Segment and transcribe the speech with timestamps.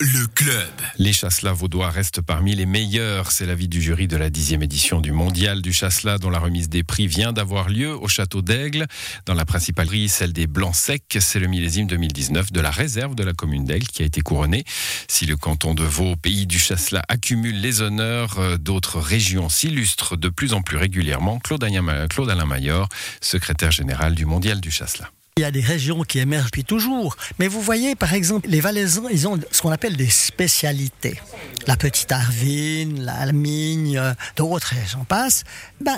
[0.00, 0.70] Le club.
[0.98, 3.32] Les chasselas vaudois restent parmi les meilleurs.
[3.32, 6.68] C'est l'avis du jury de la dixième édition du Mondial du chasselas dont la remise
[6.68, 8.86] des prix vient d'avoir lieu au château d'Aigle.
[9.24, 13.14] Dans la principale grille, celle des Blancs Secs, c'est le millésime 2019 de la réserve
[13.14, 14.64] de la commune d'Aigle qui a été couronné.
[15.08, 20.18] Si le canton de Vaud, pays du chasselas, accumule les honneurs, euh, d'autres régions s'illustrent
[20.18, 21.38] de plus en plus régulièrement.
[21.38, 22.88] Claude Alain Maillard,
[23.22, 25.08] secrétaire général du Mondial du chasselas.
[25.38, 27.16] Il y a des régions qui émergent depuis toujours.
[27.38, 31.20] Mais vous voyez, par exemple, les Valaisans, ils ont ce qu'on appelle des spécialités.
[31.68, 34.02] La petite Arvine, la Migne,
[34.34, 35.44] d'autres, et j'en passe.
[35.80, 35.96] Ben,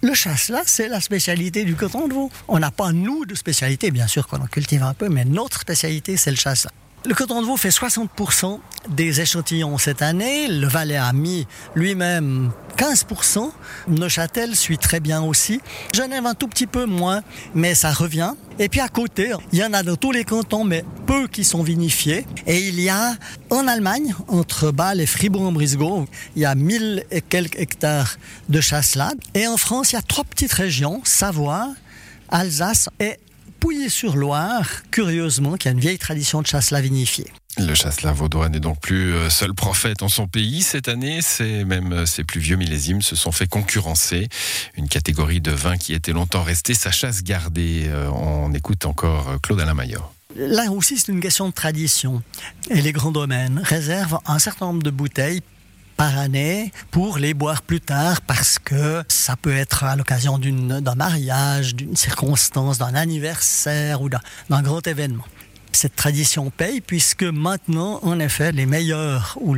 [0.00, 2.30] le chasse là, c'est la spécialité du canton de Vaud.
[2.48, 5.60] On n'a pas, nous, de spécialité, bien sûr qu'on en cultive un peu, mais notre
[5.60, 6.70] spécialité, c'est le chasse là.
[7.06, 10.48] Le canton de Vaud fait 60% des échantillons cette année.
[10.48, 13.50] Le Valais a mis lui-même 15%.
[13.88, 15.60] Neuchâtel suit très bien aussi.
[15.94, 17.20] Genève un tout petit peu moins,
[17.54, 18.32] mais ça revient.
[18.58, 21.44] Et puis à côté, il y en a dans tous les cantons, mais peu qui
[21.44, 22.24] sont vinifiés.
[22.46, 23.16] Et il y a
[23.50, 26.06] en Allemagne, entre Bâle et Fribourg-en-Brisgau,
[26.36, 28.16] il y a 1000 et quelques hectares
[28.48, 29.18] de chasselade.
[29.34, 31.74] Et en France, il y a trois petites régions, Savoie,
[32.30, 33.18] Alsace et
[33.60, 37.30] Pouilly-sur-Loire, curieusement, qui a une vieille tradition de chasse vinifiée.
[37.66, 40.62] Le chasselas vaudois n'est donc plus euh, seul prophète en son pays.
[40.62, 44.28] Cette année, c'est même euh, ses plus vieux millésimes se sont fait concurrencer.
[44.76, 47.84] Une catégorie de vins qui était longtemps restée sa chasse gardée.
[47.88, 50.02] Euh, on écoute encore Claude Alain Maillot.
[50.36, 52.22] Là aussi, c'est une question de tradition.
[52.70, 55.42] Et les grands domaines réservent un certain nombre de bouteilles
[55.96, 60.94] par année pour les boire plus tard parce que ça peut être à l'occasion d'un
[60.94, 65.24] mariage, d'une circonstance, d'un anniversaire ou d'un grand événement.
[65.72, 69.56] Cette tradition paye puisque maintenant, en effet, les meilleurs ou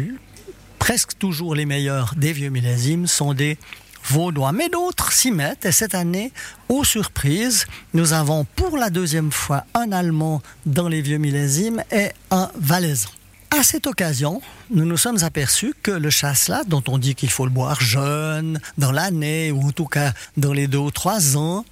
[0.78, 3.56] presque toujours les meilleurs des vieux millésimes sont des
[4.04, 5.64] vaudois, mais d'autres s'y mettent.
[5.64, 6.32] Et cette année,
[6.68, 12.10] aux surprises, nous avons pour la deuxième fois un Allemand dans les vieux millésimes et
[12.30, 13.10] un Valaisan.
[13.56, 17.44] À cette occasion, nous nous sommes aperçus que le chasselas, dont on dit qu'il faut
[17.44, 21.64] le boire jeune, dans l'année, ou en tout cas dans les deux ou trois ans,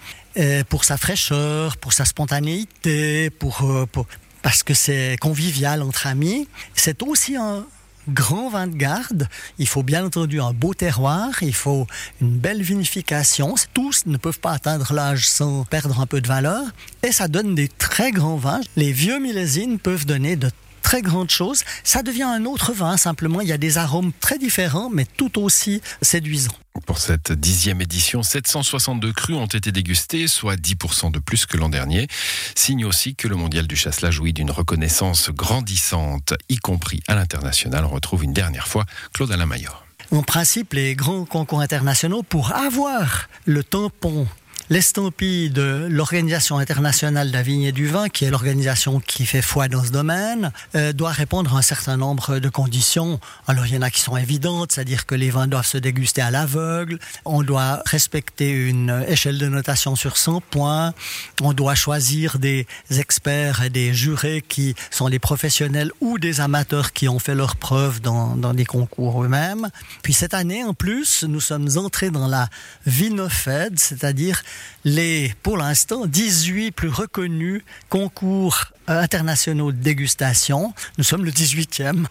[0.69, 4.07] pour sa fraîcheur, pour sa spontanéité, pour, euh, pour
[4.43, 7.65] parce que c'est convivial entre amis, c'est aussi un
[8.09, 9.29] grand vin de garde.
[9.59, 11.87] Il faut bien entendu un beau terroir, il faut
[12.21, 13.55] une belle vinification.
[13.75, 16.63] Tous ne peuvent pas atteindre l'âge sans perdre un peu de valeur.
[17.03, 18.61] Et ça donne des très grands vins.
[18.77, 20.51] Les vieux millésines peuvent donner de
[20.91, 21.63] très grande chose.
[21.85, 23.41] Ça devient un autre vin, simplement.
[23.41, 26.51] Il y a des arômes très différents, mais tout aussi séduisants.
[26.85, 31.69] Pour cette dixième édition, 762 crus ont été dégustés, soit 10% de plus que l'an
[31.69, 32.09] dernier.
[32.57, 37.85] Signe aussi que le mondial du chasselas jouit d'une reconnaissance grandissante, y compris à l'international.
[37.85, 39.71] On retrouve une dernière fois Claude Alain Maillot.
[40.11, 44.27] En principe, les grands concours internationaux, pour avoir le tampon
[44.71, 49.43] l'estampille de l'Organisation internationale de la vigne et du vin, qui est l'organisation qui fait
[49.43, 53.19] foi dans ce domaine, euh, doit répondre à un certain nombre de conditions.
[53.49, 56.23] Alors il y en a qui sont évidentes, c'est-à-dire que les vins doivent se déguster
[56.23, 60.95] à l'aveugle, on doit respecter une échelle de notation sur 100 points,
[61.41, 66.93] on doit choisir des experts et des jurés qui sont des professionnels ou des amateurs
[66.93, 69.69] qui ont fait leurs preuves dans, dans des concours eux-mêmes.
[70.03, 72.49] Puis cette année, en plus, nous sommes entrés dans la
[72.87, 74.43] Vinofed, c'est-à-dire
[74.85, 80.75] les, pour l'instant, 18 plus reconnus concours euh, internationaux de dégustation.
[80.99, 82.07] Nous sommes le 18e.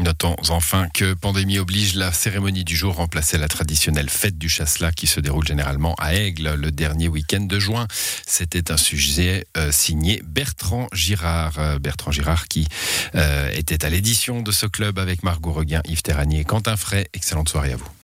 [0.00, 4.90] Notons enfin que pandémie oblige, la cérémonie du jour remplaçait la traditionnelle fête du chasselas
[4.90, 7.86] qui se déroule généralement à Aigle le dernier week-end de juin.
[8.26, 11.58] C'était un sujet euh, signé Bertrand Girard.
[11.58, 12.66] Euh, Bertrand Girard qui
[13.52, 17.06] était à l'édition de ce club avec Margot Reguin, Yves Terranier et Quentin Fray.
[17.12, 17.88] Excellente soirée à vous.